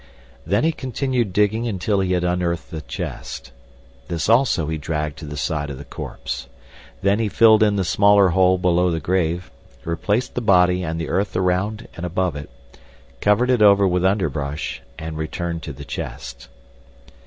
Then 0.47 0.63
he 0.63 0.71
continued 0.71 1.31
digging 1.31 1.67
until 1.67 1.99
he 1.99 2.13
had 2.13 2.23
unearthed 2.23 2.71
the 2.71 2.81
chest. 2.81 3.51
This 4.07 4.29
also 4.29 4.65
he 4.65 4.79
dragged 4.79 5.17
to 5.19 5.25
the 5.25 5.37
side 5.37 5.69
of 5.69 5.77
the 5.77 5.85
corpse. 5.85 6.47
Then 7.03 7.19
he 7.19 7.29
filled 7.29 7.61
in 7.61 7.75
the 7.75 7.83
smaller 7.83 8.29
hole 8.29 8.57
below 8.57 8.89
the 8.89 8.99
grave, 8.99 9.51
replaced 9.85 10.33
the 10.33 10.41
body 10.41 10.81
and 10.81 10.99
the 10.99 11.09
earth 11.09 11.35
around 11.35 11.87
and 11.95 12.03
above 12.03 12.35
it, 12.35 12.49
covered 13.19 13.51
it 13.51 13.61
over 13.61 13.87
with 13.87 14.03
underbrush, 14.03 14.81
and 14.97 15.17
returned 15.19 15.61
to 15.61 15.71
the 15.71 15.85
chest. 15.85 16.49